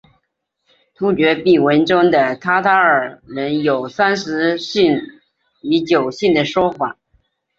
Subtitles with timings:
[0.95, 4.99] 突厥碑文中的塔塔尔人有三十姓
[5.61, 6.97] 与九姓的说法。